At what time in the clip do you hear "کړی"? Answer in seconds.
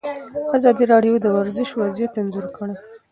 2.57-2.75